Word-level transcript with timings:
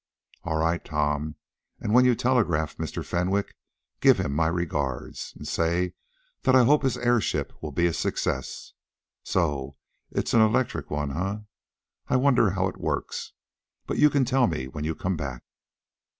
"All 0.43 0.57
right, 0.57 0.83
Tom, 0.83 1.35
and 1.79 1.93
when 1.93 2.05
you 2.05 2.15
telegraph 2.15 2.75
to 2.75 2.81
Mr. 2.81 3.05
Fenwick, 3.05 3.55
give 3.99 4.19
him 4.19 4.33
my 4.33 4.47
regards, 4.47 5.31
and 5.37 5.47
say 5.47 5.93
that 6.41 6.55
I 6.55 6.63
hope 6.63 6.81
his 6.81 6.97
airship 6.97 7.53
will 7.61 7.71
be 7.71 7.85
a 7.85 7.93
success. 7.93 8.73
So 9.21 9.75
it's 10.09 10.33
an 10.33 10.41
electric 10.41 10.89
one, 10.89 11.11
eh? 11.15 11.35
I 12.07 12.15
wonder 12.15 12.49
how 12.49 12.67
it 12.67 12.77
works? 12.77 13.33
But 13.85 13.99
you 13.99 14.09
can 14.09 14.25
tell 14.25 14.47
me 14.47 14.67
when 14.67 14.85
you 14.85 14.95
come 14.95 15.17
back." 15.17 15.43